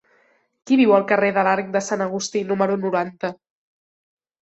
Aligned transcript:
Qui 0.69 0.77
viu 0.81 0.93
al 0.95 1.05
carrer 1.11 1.29
de 1.37 1.45
l'Arc 1.49 1.71
de 1.77 1.83
Sant 1.91 2.07
Agustí 2.09 2.45
número 2.51 2.81
noranta? 2.89 3.35